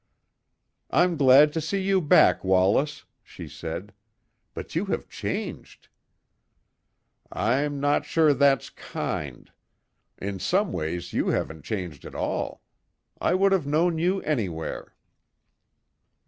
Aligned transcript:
"I'm 0.89 1.15
glad 1.15 1.53
to 1.53 1.61
see 1.61 1.79
you 1.79 2.01
back, 2.01 2.43
Wallace," 2.43 3.05
she 3.21 3.47
said. 3.47 3.93
"But 4.55 4.73
you 4.73 4.85
have 4.85 5.07
changed." 5.07 5.89
"I'm 7.31 7.79
not 7.79 8.05
sure 8.05 8.33
that's 8.33 8.71
kind. 8.71 9.51
In 10.17 10.39
some 10.39 10.71
ways 10.71 11.13
you 11.13 11.27
haven't 11.27 11.65
changed 11.65 12.03
at 12.03 12.15
all; 12.15 12.63
I 13.19 13.35
would 13.35 13.51
have 13.51 13.67
known 13.67 13.99
you 13.99 14.21
anywhere." 14.21 14.95